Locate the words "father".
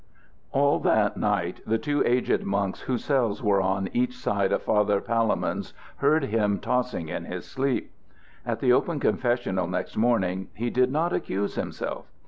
4.63-4.99